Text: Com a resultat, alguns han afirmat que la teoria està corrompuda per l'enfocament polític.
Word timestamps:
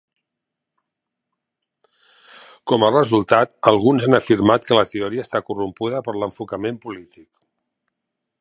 Com 2.71 2.87
a 2.87 2.89
resultat, 2.95 3.53
alguns 3.75 4.07
han 4.07 4.19
afirmat 4.21 4.67
que 4.71 4.81
la 4.81 4.89
teoria 4.95 5.27
està 5.29 5.45
corrompuda 5.51 6.05
per 6.09 6.19
l'enfocament 6.21 6.85
polític. 6.89 7.29